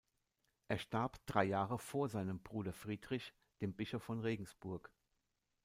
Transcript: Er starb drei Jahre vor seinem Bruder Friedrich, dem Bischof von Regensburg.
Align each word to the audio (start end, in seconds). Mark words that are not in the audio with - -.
Er 0.67 0.79
starb 0.79 1.23
drei 1.27 1.43
Jahre 1.43 1.77
vor 1.77 2.09
seinem 2.09 2.39
Bruder 2.41 2.73
Friedrich, 2.73 3.35
dem 3.61 3.75
Bischof 3.75 4.01
von 4.01 4.19
Regensburg. 4.19 4.89